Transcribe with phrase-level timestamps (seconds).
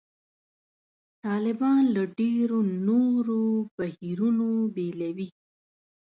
[1.23, 3.41] طالبان له ډېرو نورو
[3.75, 5.29] بهیرونو بېلوي.